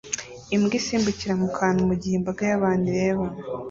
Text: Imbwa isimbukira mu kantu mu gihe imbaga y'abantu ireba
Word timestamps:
Imbwa 0.55 0.73
isimbukira 0.79 1.33
mu 1.41 1.47
kantu 1.57 1.81
mu 1.89 1.95
gihe 2.01 2.15
imbaga 2.19 2.41
y'abantu 2.49 2.85
ireba 2.93 3.23